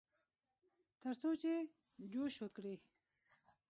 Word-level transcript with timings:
ترڅو 1.01 1.29
چې 1.41 1.53
جوښ 2.11 2.35
وکړي. 2.41 2.75